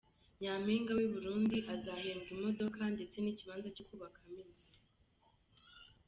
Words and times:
Nyampinga 0.41 0.91
w’ 0.97 0.99
i 1.05 1.07
Burundi 1.13 1.57
azahembwa 1.73 2.29
Imodoka 2.35 2.79
ndetse 2.95 3.17
n’ 3.19 3.27
ikibanza 3.33 3.67
cyo 3.75 3.83
kubakamo 3.89 4.33
inzu. 4.43 4.67